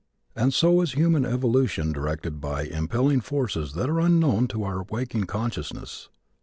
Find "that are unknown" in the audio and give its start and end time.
3.73-4.47